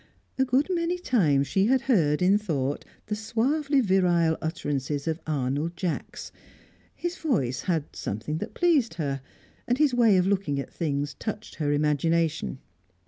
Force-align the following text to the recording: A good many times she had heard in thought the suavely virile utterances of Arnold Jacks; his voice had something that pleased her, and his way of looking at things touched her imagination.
A 0.39 0.45
good 0.45 0.65
many 0.71 0.97
times 0.97 1.45
she 1.45 1.67
had 1.67 1.81
heard 1.81 2.23
in 2.23 2.39
thought 2.39 2.83
the 3.05 3.15
suavely 3.15 3.81
virile 3.81 4.35
utterances 4.41 5.07
of 5.07 5.19
Arnold 5.27 5.77
Jacks; 5.77 6.31
his 6.95 7.17
voice 7.19 7.61
had 7.61 7.95
something 7.95 8.39
that 8.39 8.55
pleased 8.55 8.95
her, 8.95 9.21
and 9.67 9.77
his 9.77 9.93
way 9.93 10.17
of 10.17 10.25
looking 10.25 10.59
at 10.59 10.73
things 10.73 11.13
touched 11.19 11.53
her 11.57 11.71
imagination. 11.71 12.57